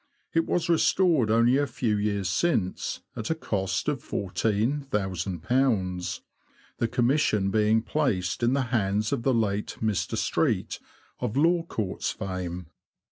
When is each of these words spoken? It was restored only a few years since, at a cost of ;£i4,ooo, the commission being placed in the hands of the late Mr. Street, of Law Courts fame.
It 0.33 0.47
was 0.47 0.67
restored 0.67 1.29
only 1.29 1.57
a 1.57 1.67
few 1.67 1.95
years 1.95 2.27
since, 2.27 3.01
at 3.15 3.29
a 3.29 3.35
cost 3.35 3.87
of 3.87 4.03
;£i4,ooo, 4.03 6.21
the 6.79 6.87
commission 6.87 7.51
being 7.51 7.83
placed 7.83 8.41
in 8.41 8.53
the 8.53 8.63
hands 8.73 9.11
of 9.13 9.21
the 9.21 9.33
late 9.35 9.77
Mr. 9.79 10.17
Street, 10.17 10.79
of 11.19 11.37
Law 11.37 11.61
Courts 11.61 12.09
fame. 12.09 12.65